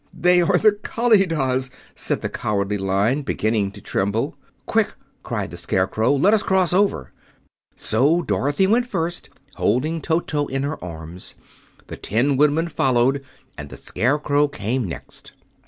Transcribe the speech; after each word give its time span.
"They 0.19 0.41
are 0.41 0.57
the 0.57 0.71
Kalidahs!" 0.71 1.69
said 1.93 2.21
the 2.21 2.29
Cowardly 2.29 2.79
Lion, 2.79 3.21
beginning 3.21 3.69
to 3.73 3.81
tremble. 3.81 4.35
"Quick!" 4.65 4.95
cried 5.21 5.51
the 5.51 5.57
Scarecrow. 5.57 6.11
"Let 6.15 6.33
us 6.33 6.41
cross 6.41 6.73
over." 6.73 7.11
So 7.75 8.23
Dorothy 8.23 8.65
went 8.65 8.87
first, 8.87 9.29
holding 9.57 10.01
Toto 10.01 10.47
in 10.47 10.63
her 10.63 10.83
arms, 10.83 11.35
the 11.85 11.97
Tin 11.97 12.35
Woodman 12.35 12.69
followed, 12.69 13.23
and 13.59 13.69
the 13.69 13.77
Scarecrow 13.77 14.47
came 14.47 14.85
next. 14.87 15.33